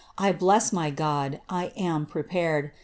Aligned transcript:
I 0.17 0.31
bless 0.31 0.73
my 0.73 0.89
God, 0.89 1.41
I 1.47 1.65
am 1.77 2.07
prepared. 2.07 2.71